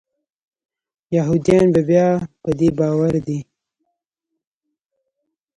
[1.15, 2.07] یهودیان بیا
[2.41, 3.39] په دې باور دي.